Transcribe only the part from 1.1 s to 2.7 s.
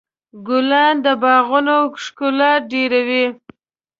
باغونو ښکلا